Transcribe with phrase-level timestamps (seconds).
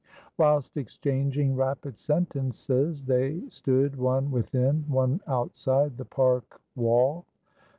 [0.35, 7.25] Whilst exchanging rapid sentences, they stood, one within, one outside, the park wall.